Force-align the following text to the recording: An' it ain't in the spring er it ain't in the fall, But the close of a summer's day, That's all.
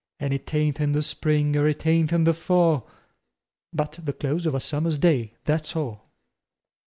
An' 0.19 0.33
it 0.33 0.51
ain't 0.55 0.79
in 0.79 0.93
the 0.93 1.03
spring 1.03 1.55
er 1.55 1.67
it 1.67 1.85
ain't 1.85 2.11
in 2.11 2.23
the 2.23 2.33
fall, 2.33 2.89
But 3.71 3.99
the 4.03 4.13
close 4.13 4.47
of 4.47 4.55
a 4.55 4.59
summer's 4.59 4.97
day, 4.97 5.35
That's 5.45 5.75
all. 5.75 6.09